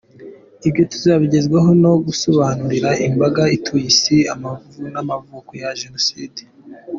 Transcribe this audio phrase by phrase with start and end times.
[0.67, 6.41] Ibyo tuzabigezwaho no gusobanurira imbaga ituye Isi amavu n’amavuko ya Jenoside.